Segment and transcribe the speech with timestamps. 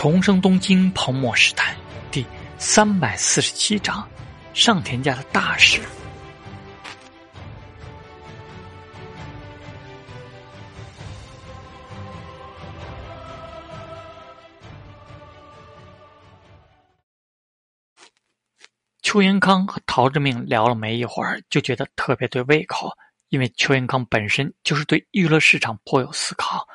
[0.00, 1.76] 重生东京泡沫时代
[2.10, 2.24] 第
[2.56, 4.08] 三百四十七章：
[4.54, 5.78] 上田家的大事。
[19.02, 22.90] 邱元康和陶志明聊了没一会儿，就觉得特别对胃口，
[23.28, 26.66] 因为邱元康本身就是对娱乐市场颇有思考，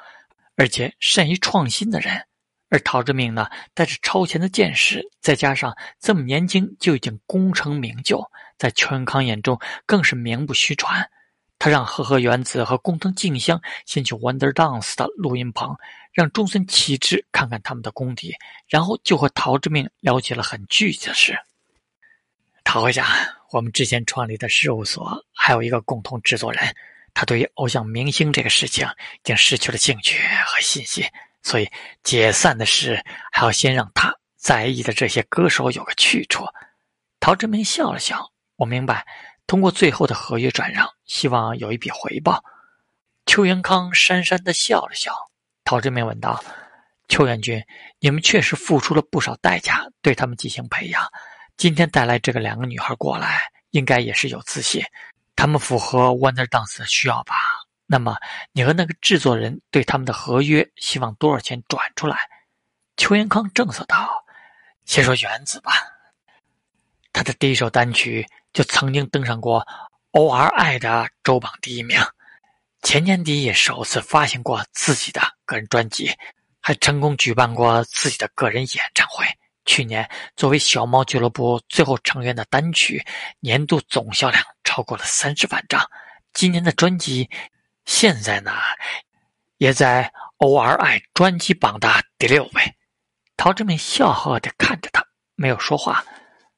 [0.55, 2.23] 而且善于创新的人。
[2.69, 11.09] 而陶志明呢，带着超前的见识，再加上这么年轻就已经功成名就，在邱元康眼中更是名不虚传。
[11.57, 15.75] 他让和和原子和工藤静香先去 Wonder Dance 的录音棚，
[16.11, 18.35] 让中村启之看看他们的功底，
[18.67, 21.37] 然后就和陶志明聊起了很具体的事。
[22.63, 23.07] 陶会长，
[23.51, 26.75] 我们之前创立的事务所还有一个共同制作人，
[27.13, 31.05] 他对于偶像明星这个事情已经失去了兴趣和信心。
[31.45, 31.69] 所以
[32.03, 32.99] 解散的事
[33.31, 36.43] 还要先让他在意的这些歌手有个去处。
[37.19, 39.05] 陶志明笑了笑，我明白，
[39.45, 42.43] 通过最后的合约转让，希望有一笔回报。
[43.27, 45.13] 邱元康讪讪的笑了笑。
[45.63, 46.43] 陶志明问道
[47.09, 47.63] ：“邱元军，
[47.99, 51.07] 你们确实付出了不少代价对他们进行培养，
[51.57, 54.83] 今天带来这个两个女孩过来，应该也是有自信，
[55.35, 57.35] 他们符合 Wonder Dance 的需要吧？”
[57.87, 58.17] 那么，
[58.51, 62.17] 你和那个制作人对他们的合约希望多少钱转出来？
[62.97, 64.25] 邱元康正色道
[64.85, 65.71] ：“先说原子吧，
[67.13, 69.67] 他的第一首单曲就曾经登上过
[70.11, 71.99] O.R.I 的周榜第一名，
[72.81, 76.11] 前年底也首次发行过自己的个人专辑，
[76.61, 79.25] 还成功举办过自己的个人演唱会。
[79.65, 83.05] 去年作为小猫俱乐部最后成员的单曲，
[83.41, 85.87] 年度总销量超过了三十万张。
[86.33, 87.29] 今年的专辑。”
[87.85, 88.51] 现在呢，
[89.57, 92.75] 也在 O.R.I 专辑榜的第六位。
[93.37, 95.05] 陶志明笑呵呵地看着他，
[95.35, 96.03] 没有说话。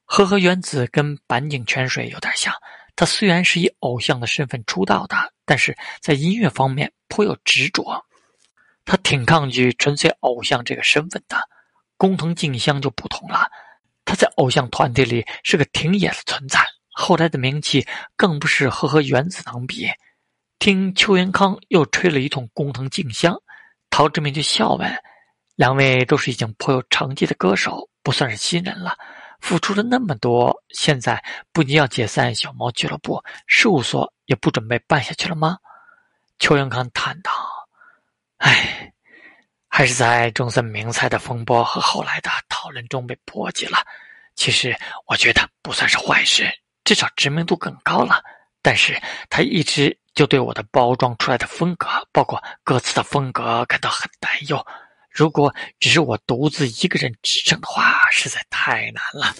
[0.06, 2.53] 和和原子跟板井泉水有点像，
[2.96, 8.06] 他虽然是以偶像的身份出道的，但是在音乐方面颇有执着。
[8.85, 11.38] 他挺抗拒纯粹偶像这个身份的。
[11.97, 13.50] 工藤静香就不同了，
[14.06, 17.85] 他在偶像团体里是个挺野的存在，后来的名气
[18.16, 19.90] 更不是和和原子能比。
[20.59, 23.40] 听邱元康又吹了一通工藤静香，
[23.91, 24.91] 陶志明就笑问
[25.56, 28.97] ：“两位都是已经颇有成绩的歌手，不算是新人了，
[29.40, 31.23] 付出了那么多，现在
[31.53, 35.57] 不仅要解散小猫俱乐部，事务所也不准备办下去了吗？”
[36.40, 37.31] 邱元康叹道
[38.38, 38.91] ：“唉，
[39.68, 43.78] 还是在中森明菜的风波和后来的讨论中被波及了。
[44.35, 44.75] 其实
[45.06, 46.51] 我觉得不算是坏事，
[46.84, 48.24] 至少知名度更高了。
[48.63, 54.66] 但是他一直……”就对我的包装出来的风格，包括歌词的风格感到很担忧。
[55.11, 59.35] 如果只是我独自一个人支撑的话，实在太难了。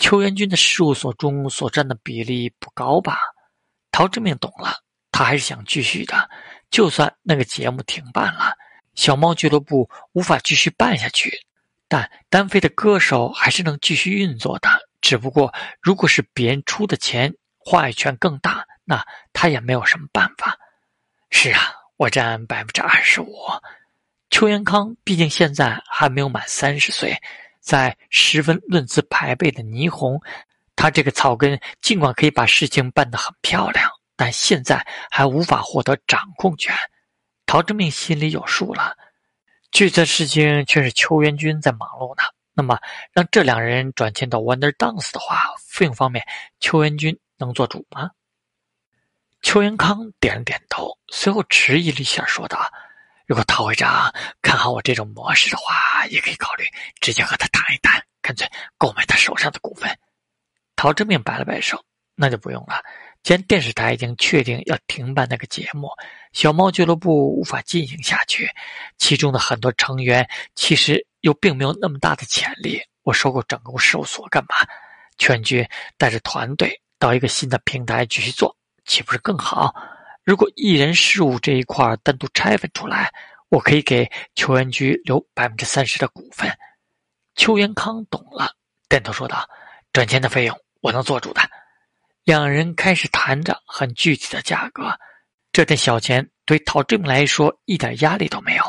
[0.00, 3.18] 邱元军的事务所中所占的比例不高吧？
[3.92, 4.74] 陶志明懂了，
[5.12, 6.30] 他还是想继续的。
[6.70, 8.54] 就算那个节目停办了，
[8.94, 11.44] 小猫俱乐部无法继续办下去，
[11.88, 14.70] 但单飞的歌手还是能继续运作的。
[15.02, 15.52] 只不过，
[15.82, 18.64] 如果是别人出的钱，话语权更大。
[18.88, 19.04] 那
[19.34, 20.58] 他也没有什么办法。
[21.28, 23.36] 是啊，我占百分之二十五。
[24.30, 27.14] 邱元康毕竟现在还没有满三十岁，
[27.60, 30.18] 在十分论资排辈的霓虹，
[30.74, 36.74] 他这个草根尽管可以把事情办得很漂亮，但现在还无法获得掌控权。
[37.44, 38.96] 陶志明心里有数了，
[39.70, 42.22] 具体事情却是邱元军在忙碌呢。
[42.54, 42.78] 那么，
[43.12, 46.26] 让这两人转签到 Wonder Dance 的话，费用方面，
[46.58, 48.10] 邱元军能做主吗？
[49.48, 52.70] 邱元康点了点头，随后迟疑了一下，说道
[53.24, 56.66] ：“如果陶会长看好我这种模式的话，也可以考虑
[57.00, 59.88] 直接和他谈一谈，干脆购买他手上的股份。”
[60.76, 61.82] 陶志明摆了摆手
[62.14, 62.84] ：“那就不用了。
[63.22, 65.88] 既然电视台已经确定要停办那个节目，
[66.34, 68.50] 小猫俱乐部无法进行下去，
[68.98, 72.78] 其中的很多成员其实又并没有那么大的潜力。
[73.02, 74.56] 我收购整个事务所干嘛？
[75.16, 78.54] 全军带着团队到一个新的平台继续做。”
[78.88, 79.72] 岂不是更好？
[80.24, 83.12] 如果艺人事务这一块单独拆分出来，
[83.50, 86.50] 我可以给邱元居留百分之三十的股份。
[87.36, 88.50] 邱元康懂了，
[88.88, 89.48] 点头说道
[89.92, 91.42] ：“赚钱的费用我能做主的。”
[92.24, 94.90] 两人开始谈着很具体的价格。
[95.52, 98.64] 这点小钱对陶志明来说一点压力都没有，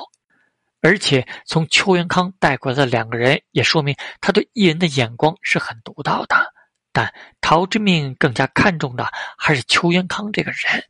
[0.82, 6.54] 而且从邱元康带过来的两个人，也说明他对艺人的眼光是很独到的。
[7.00, 10.84] 但陶之命更加看重的还是邱元康这个人。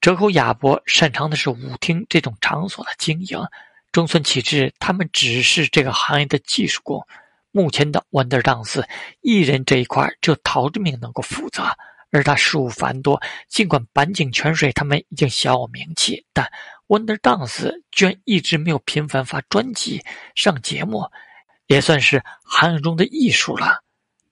[0.00, 3.38] 折口亚博擅长的是舞厅这种场所的经营，
[3.92, 7.06] 中村启志他们只是这个行业的技术工。
[7.50, 8.82] 目前的 Wonder Dance
[9.20, 11.62] 艺人这一块，只有陶之明能够负责，
[12.10, 13.20] 而他事务繁多。
[13.50, 16.50] 尽管板井泉水他们已经小有名气，但
[16.86, 20.02] Wonder Dance 居然一直没有频繁发专辑、
[20.34, 21.04] 上节目，
[21.66, 23.82] 也算是行业中的艺术了。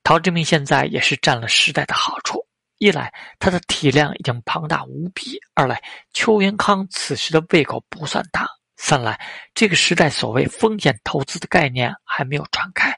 [0.03, 2.45] 陶之明现在也是占了时代的好处。
[2.79, 5.81] 一来，他的体量已经庞大无比；二来，
[6.13, 8.45] 邱元康此时的胃口不算大；
[8.77, 9.21] 三来，
[9.55, 12.93] 这个时代所谓风险投资的概念还没有传开。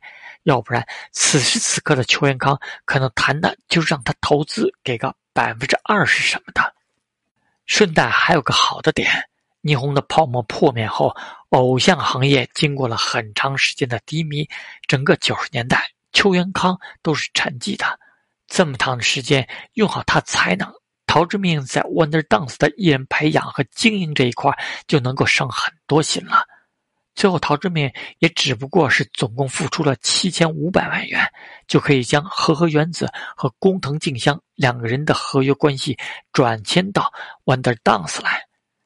[0.44, 6.74] 要不然，此时此刻的邱元康可能谈的就是让他投资给个百分之二十什么的。
[7.66, 9.10] 顺带还有个好的点：
[9.62, 11.14] 霓虹的泡沫破灭后，
[11.50, 14.48] 偶像行业经过了很长时间的低迷，
[14.86, 18.00] 整个九十年代，邱元康都是沉寂的。
[18.46, 20.72] 这么长的时间，用好他才能，
[21.06, 24.56] 陶之命在 Wonder Dance 的艺人培养和经营这一块
[24.86, 26.46] 就能够省很多心了。
[27.14, 31.26] 最后，陶之命也只不过是总共付出了七千五百万元，
[31.66, 35.96] 就可以将和和原子和工藤静香两个人的合约关系
[36.32, 37.12] 转签到
[37.44, 38.42] Wonder Dance 来，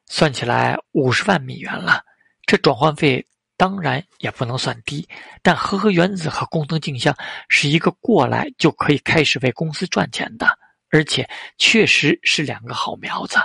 [0.06, 2.02] 算起来五十万美元了。
[2.46, 3.26] 这转换费。
[3.58, 5.06] 当然也不能算低，
[5.42, 7.14] 但和和原子和工藤静香
[7.48, 10.46] 是一个过来就可以开始为公司赚钱的，
[10.90, 11.28] 而且
[11.58, 13.36] 确实是两个好苗子。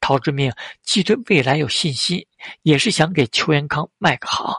[0.00, 0.50] 陶之命
[0.82, 2.26] 既对未来有信心，
[2.62, 4.56] 也是想给邱元康卖个好，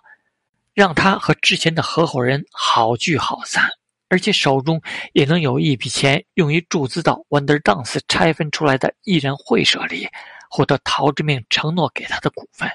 [0.75, 3.67] 让他和之前的合伙人好聚好散，
[4.09, 4.79] 而且手中
[5.13, 10.07] 也能有一笔钱用于注资到 Wonder Dance 拆分出来的艺人会社里，
[10.51, 12.69] 获得陶之命承诺给他的股份。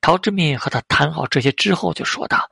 [0.00, 2.48] 陶之密和他谈好这些之后，就说道：“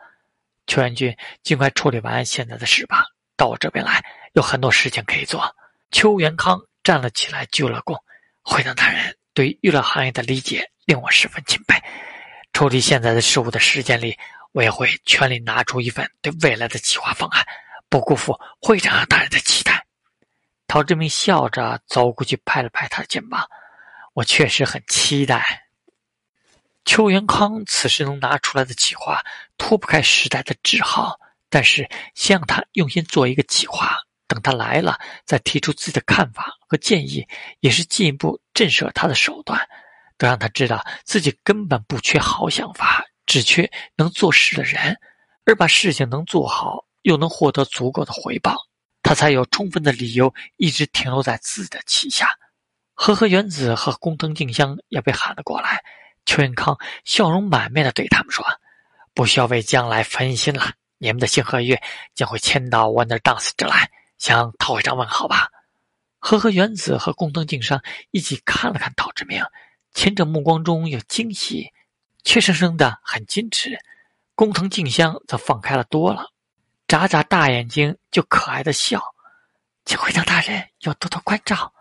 [0.67, 3.07] 邱元军，尽快处理完现在的事吧，
[3.37, 4.05] 到我这边来，
[4.35, 5.55] 有很多事情可以做。”
[5.91, 7.99] 邱元康站了起来，鞠了躬
[8.45, 11.83] ：“会长大人对娱乐行业的理解令我十分钦佩。
[12.53, 14.15] 处理现在的事务的时间里，
[14.53, 17.47] 我也会全力拿出一份对未来的计划方案，
[17.89, 19.87] 不辜负会长大人的期待。”
[20.69, 23.49] 陶志明笑着走过去，拍了拍他的肩膀
[24.13, 25.65] ：“我确实很期待。”
[26.89, 29.23] 邱元康此时能拿出来的企划
[29.59, 31.15] 脱不开时代的桎梏，
[31.51, 33.95] 但是先让他用心做一个企划，
[34.27, 37.29] 等他来了再提出自己的看法和建议，
[37.61, 39.61] 也是进一步震慑他的手段。
[40.17, 44.97] 得让他知道自己根本不缺好想法，只缺能做事的人，
[45.45, 48.57] 而把事情能做好，又能获得足够的回报，
[49.03, 52.31] 他才有充分的理由一直停留在自己的旗下。
[52.95, 55.85] 和和原子和工藤静香也被喊了过来。
[56.29, 58.45] 邱元康笑容满面的对他们说
[59.15, 61.83] ：“不需要为将来分心了，你们的新合约
[62.15, 65.49] 将会签到 Wonder Dance 这来，向陶会长问好吧。”
[66.21, 69.43] 和和原子和宫藤静商一起看了看陶志明，
[69.95, 71.73] 前者目光中有惊喜，
[72.25, 73.71] 怯生生的很矜持；
[74.35, 76.27] 工藤静香则放开了多了，
[76.87, 79.03] 眨眨大眼睛就可爱的笑
[79.87, 81.73] ：“请会长大人要多多关照。”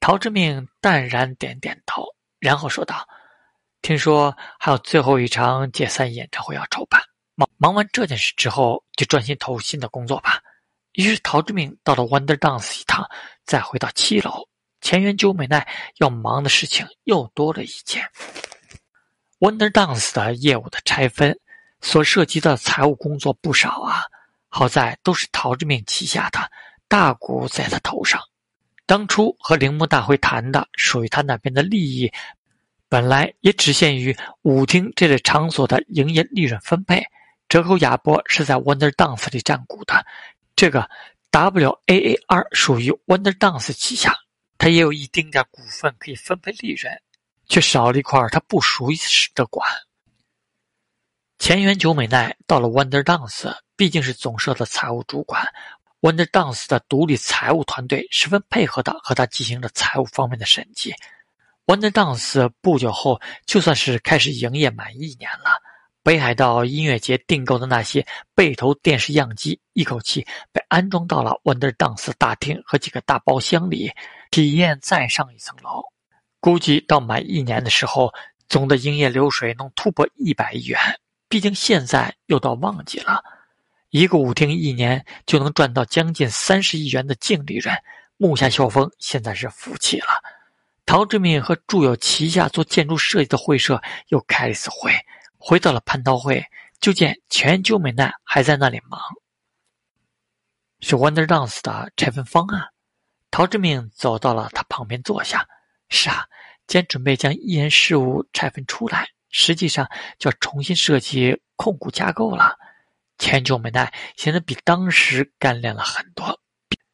[0.00, 2.04] 陶志明淡然点点头，
[2.40, 3.06] 然后说道。
[3.88, 7.00] 听说还有最后一场解散演唱会要筹办，
[7.34, 10.42] 忙忙完这件事之后，就专心投入新的工作吧。
[10.92, 13.08] 于是陶之明到了 Wonder Dance 一趟，
[13.46, 14.46] 再回到七楼，
[14.82, 15.66] 前原久美奈
[16.00, 18.06] 要忙的事情又多了一件。
[19.38, 21.40] Wonder Dance 的业务的拆分，
[21.80, 24.02] 所涉及的财务工作不少啊。
[24.50, 26.38] 好在都是陶之明旗下的，
[26.88, 28.20] 大股在他头上。
[28.84, 32.12] 当初和铃木大辉谈的，属于他那边的利益。
[32.88, 37.04] 本来也只限于舞厅这类场所的营业利润分配，
[37.48, 40.06] 折扣亚波是在 Wonder Dance 里占股的，
[40.56, 40.88] 这个
[41.30, 44.16] WAAR 属于 Wonder Dance 旗下，
[44.56, 46.90] 它也有一丁点股份可以分配利润，
[47.46, 48.96] 却少了一块他不属于
[49.34, 49.68] 的管。
[51.38, 55.46] 前原久美奈到了 Wonder Dance，毕竟是总社的财务主管
[56.00, 60.94] ，Wonder Dance 的独立财务团队十分配合的和他进行了财务方面的审计。
[61.68, 65.60] Wonder Dance 不久后，就算是开始营业满一年了。
[66.02, 73.92] 北海道音乐节订购的那些背投电视样机，一口气被安装到了 Wonder Dance 大厅和几个大包厢里，
[74.30, 75.82] 体验再上一层楼。
[76.40, 78.14] 估计到满一年的时候，
[78.48, 80.80] 总的营业流水能突破一百亿元。
[81.28, 83.22] 毕竟现在又到旺季了，
[83.90, 87.76] 一个舞厅一年就能赚到将近三十亿元的净利润。
[88.16, 90.06] 木下秀峰现在是服气了。
[90.88, 94.90] 陶志敏和住友旗下做建筑设计的会社又开了一次会，
[95.36, 96.42] 回到了蟠桃会，
[96.80, 98.98] 就见全久美奈还在那里忙。
[100.80, 102.68] 是 Wonder Dance 的拆分方案。
[103.30, 105.46] 陶志敏走到了他旁边坐下。
[105.90, 106.24] 是啊，
[106.66, 109.86] 既然准备将艺人事务拆分出来，实际上
[110.18, 112.56] 就要重新设计控股架构了。
[113.18, 116.40] 千秋美奈显得比当时干练了很多，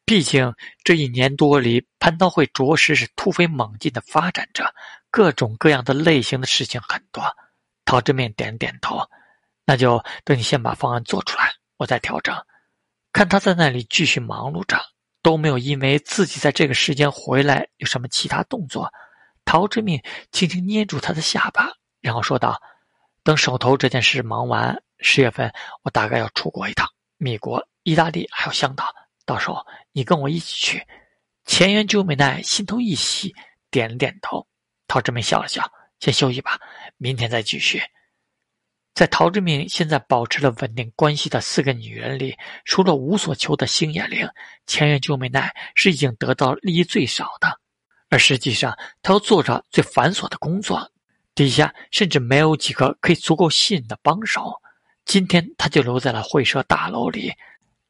[0.05, 4.71] 毕竟这一年多里，蟠桃会着实是突飞猛进的发展着，
[5.09, 7.23] 各种各样的类型的事情很多。
[7.85, 8.99] 陶志明点点头，
[9.65, 12.35] 那就等你先把方案做出来，我再调整。
[13.11, 14.79] 看他在那里继续忙碌着，
[15.23, 18.91] 都没有因为自己在这个时间回来有什么其他动作。
[19.43, 21.67] 陶志明轻轻捏住他的下巴，
[22.01, 22.61] 然后说道
[23.23, 25.51] ：“等手头这件事忙完。”十月份，
[25.83, 28.87] 我大概要出国一趟，美国、意大利还有香港，
[29.25, 30.85] 到时候你跟我一起去。
[31.45, 33.33] 前原久美奈心头一喜，
[33.69, 34.47] 点了点头。
[34.87, 36.59] 陶志明笑了笑，先休息吧，
[36.97, 37.81] 明天再继续。
[38.93, 44.27] 在陶志明现在保持了稳定关系的四个女人里，除了无所求的星野玲，
[44.67, 47.59] 前原久美奈是已经得到利益最少的，
[48.09, 50.89] 而实际上，她又做着最繁琐的工作，
[51.33, 54.53] 底下甚至没有几个可以足够信任的帮手。
[55.03, 57.31] 今天他就留在了会社大楼里，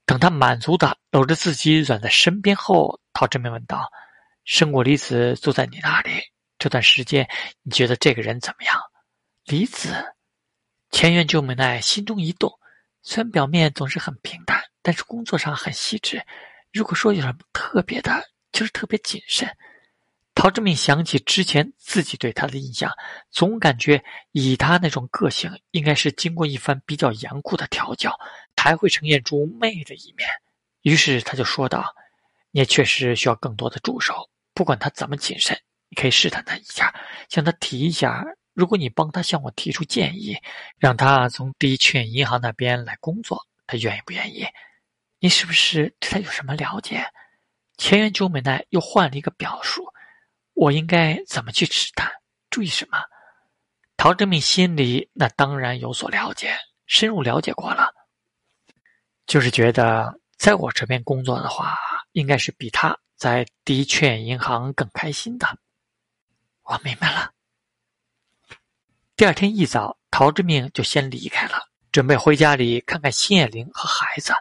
[0.05, 3.91] 等他满足的搂着自己软在身边后，陶志明问道
[4.45, 6.11] ：“生过离子坐在你那里
[6.59, 7.27] 这段时间，
[7.63, 8.79] 你觉得这个人怎么样？”
[9.45, 9.93] 离子，
[10.91, 12.51] 前原久美奈心中一动，
[13.01, 16.23] 虽然表面总是很平淡，但是工作上很细致。
[16.71, 19.47] 如果说有什么特别的，就是特别谨慎。
[20.33, 22.91] 陶志明想起之前自己对他的印象，
[23.31, 28.13] 总感觉以他那种个性，应该是经过一番比较严酷的调教，
[28.55, 30.27] 才会呈现出媚的一面。
[30.81, 31.93] 于是他就说道
[32.51, 35.59] ：“你也确实需要更多的助手，不管他怎么谨慎，
[35.89, 36.93] 你可以试探他一下，
[37.29, 40.37] 向他提一下，如果你帮他向我提出建议，
[40.77, 44.45] 让他从第一劝银行那边来工作，他愿意不愿意？
[45.19, 47.05] 你是不是对他有什么了解？”
[47.77, 49.85] 前原久美奈又换了一个表述。
[50.53, 52.09] 我应该怎么去试探？
[52.49, 52.97] 注意什么？
[53.97, 57.93] 陶志明心里那当然有所了解，深入了解过了，
[59.27, 61.77] 就是觉得在我这边工作的话，
[62.11, 65.57] 应该是比他在第一劝银行更开心的。
[66.63, 67.31] 我明白了。
[69.15, 74.33] 第二天一早，陶志明就先离开了，准备回家里看看新叶玲和孩子，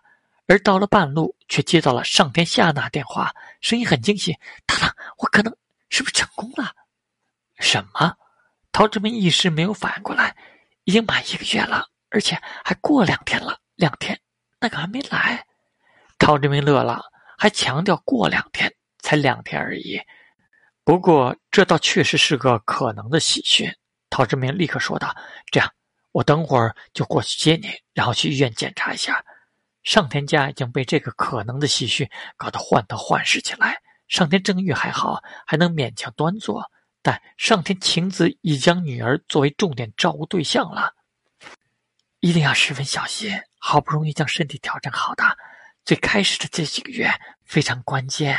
[0.46, 4.36] 而到了半路，却接到了上天下那电话，声音很惊喜
[4.66, 5.56] ：“大郎，我可能……”
[5.90, 6.74] 是不是成功了？
[7.60, 8.16] 什么？
[8.72, 10.36] 陶志明一时没有反应过来，
[10.82, 13.60] 已经满一个月了，而且还过两天了。
[13.76, 14.20] 两天，
[14.64, 15.44] 那个还没来。
[16.18, 17.02] 陶志明乐了，
[17.36, 20.00] 还强调过两天，才两天而已。
[20.84, 23.70] 不过这倒确实是个可能的喜讯。
[24.08, 25.14] 陶志明立刻说道
[25.52, 25.70] ：“这样，
[26.12, 29.22] 我等会儿就过去接你，然后去医院检查一下。”
[29.84, 33.82] 上田家已经被这个可能的喜讯搞得患得患失起来。
[34.08, 36.70] 上天正玉还好，还能勉强端坐，
[37.02, 40.94] 但上天晴子已将女儿作为重点照顾对象了，
[42.20, 43.30] 一定要十分小心。
[43.66, 45.24] 好不容易将身体调整好的，
[45.86, 47.10] 最开始的这几个月
[47.46, 48.38] 非常关键。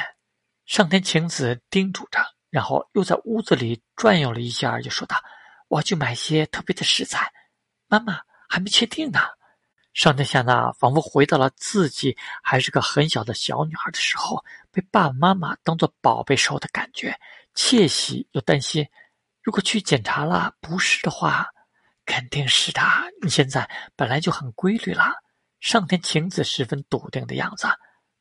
[0.67, 2.19] 上天晴子叮嘱着，
[2.51, 5.17] 然后又在屋子里转悠了一下，就说道
[5.67, 7.33] ：“我要去买些特别的食材，
[7.87, 9.19] 妈妈还没确定呢。”
[9.93, 17.19] 上天夏娜仿佛回到了自己还是个很小的小女孩的时候，被爸爸妈妈当做宝贝时候的感觉，
[17.55, 18.87] 窃喜又担心。
[19.41, 21.47] 如果去检查了不是的话，
[22.05, 22.81] 肯定是的。
[23.21, 25.13] 你现在本来就很规律了。
[25.59, 27.67] 上天晴子十分笃定的样子，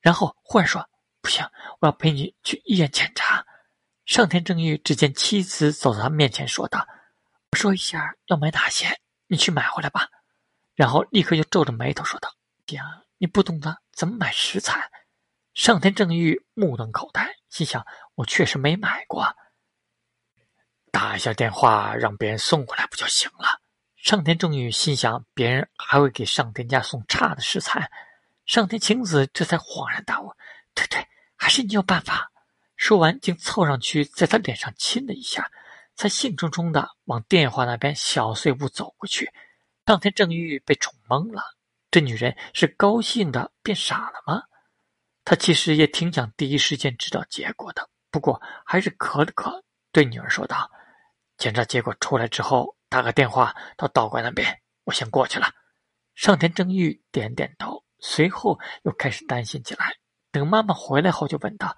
[0.00, 0.88] 然后忽然说
[1.20, 1.46] ：“不行，
[1.80, 3.44] 我要陪你去医院检查。”
[4.06, 6.86] 上天正玉只见妻子走到他面前，说道
[7.52, 10.08] ：“我说一下要买哪些，你去买回来吧。”
[10.74, 12.80] 然后立刻又皱着眉头说道：“爹，
[13.18, 14.90] 你不懂得怎么买食材。”
[15.54, 17.86] 上天正玉目瞪口呆，心想
[18.16, 19.36] ：“我确实没买过。”
[20.90, 23.60] 打一下电话让别人送过来不就行了？
[24.04, 27.90] 上天正玉心想：别人还会给上天家送差的食材。
[28.44, 30.30] 上天晴子这才恍然大悟
[30.76, 32.30] ：“对对，还是你有办法。”
[32.76, 35.50] 说完，竟凑上去在他脸上亲了一下，
[35.96, 39.32] 才兴冲冲的往电话那边小碎步走过去。
[39.86, 41.42] 上天正玉被宠懵了，
[41.90, 44.42] 这女人是高兴的变傻了吗？
[45.24, 50.70] 他其实也挺想第一时间知道结果的，不过还是咳了咳，对女儿说道
[51.38, 55.50] ：“检查结果出来之后，打个电话到道观那边，我先过去了。”
[56.14, 59.96] 上天正玉点点头，随后又开始担心起来。
[60.30, 61.76] 等妈妈回来后，就问道：“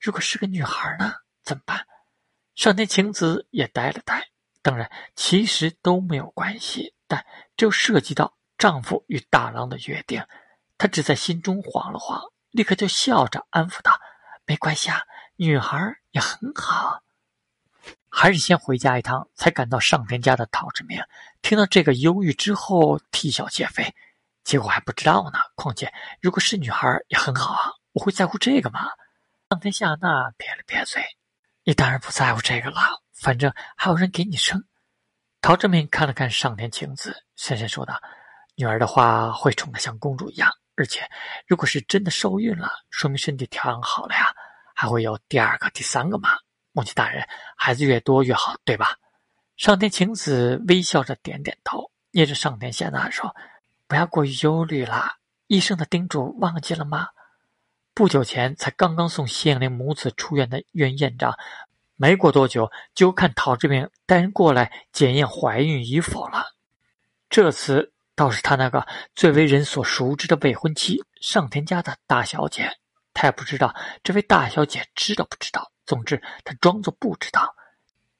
[0.00, 1.14] 如果是个女孩呢？
[1.44, 1.86] 怎么办？”
[2.56, 4.26] 上天晴子也呆了呆。
[4.60, 6.96] 当然，其实都没有关系。
[7.06, 7.24] 但
[7.56, 10.20] 这又涉及到丈夫与大郎的约定，
[10.78, 12.20] 她只在心中晃了晃，
[12.50, 14.00] 立刻就笑着安抚道
[14.44, 15.00] ：“没关系啊，
[15.36, 15.78] 女孩
[16.10, 17.02] 也很好。”
[18.18, 20.98] 还是先回家一趟，才赶到上田家的陶志明。
[21.42, 23.94] 听到这个犹豫之后，啼笑皆非。
[24.42, 25.38] 结果还不知道呢。
[25.54, 25.92] 况且，
[26.22, 28.88] 如果是女孩也很好啊，我会在乎这个吗？
[29.50, 31.04] 上天夏娜撇了撇嘴
[31.62, 32.80] ：“你当然不在乎这个了，
[33.12, 34.64] 反正还有人给你生。”
[35.42, 38.00] 陶志明看了看上天晴子，深深说道
[38.56, 41.06] ：“女儿的话会宠得像公主一样，而且，
[41.46, 44.32] 如果是真的受孕了，说明身体调养好了呀，
[44.74, 46.30] 还会有第二个、第三个嘛。
[46.76, 48.98] 母亲大人，孩子越多越好，对吧？”
[49.56, 53.34] 上天晴子微笑着点点头，捏着上田夏娜说。
[53.88, 55.14] 不要过于忧虑了，
[55.46, 57.08] 医生的叮嘱忘记了吗？
[57.94, 61.38] 不久前才刚刚送谢灵母子出院的院院长，
[61.94, 66.52] 没过多久就看陶志明带人过来检验怀孕与否了。
[67.30, 72.76] 这次倒是他那个最为人所熟知的未婚妻上田家的大小姐，
[73.14, 75.70] 他也不知道这位大小姐知道不知道。
[75.86, 77.54] 总之，他装作不知道。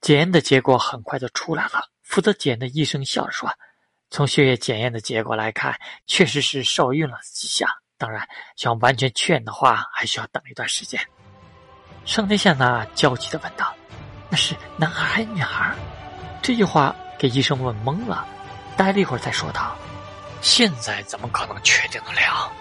[0.00, 3.50] 检验的结果很快就出来了，负责检验的医生笑着说。
[4.08, 7.66] 从血液检验的结果来看，确实是受孕了几下。
[7.98, 11.00] 当然，想完全确认的话，还需要等一段时间。
[12.04, 13.74] 上天下那焦急的问道
[14.30, 15.74] ：“那是男孩还是女孩？”
[16.40, 18.24] 这句话给医生问懵了，
[18.76, 19.76] 待了一会儿再说道
[20.40, 22.52] ：“现在怎么可能确定得了？”